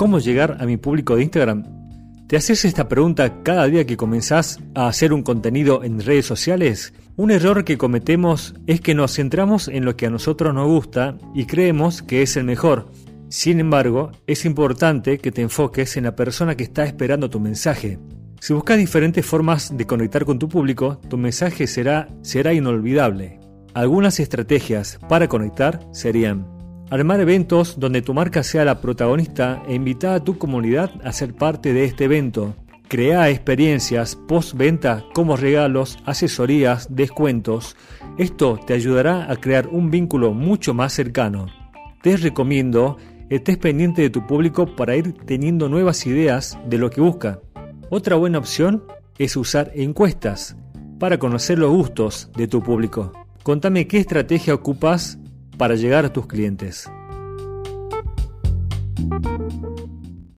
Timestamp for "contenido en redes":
5.22-6.24